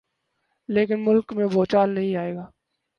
لیکن 0.69 1.05
ملک 1.05 1.33
میں 1.33 1.47
بھونچال 1.47 1.89
نہیں 1.89 2.15
آئے 2.15 2.35
گا۔ 2.35 2.45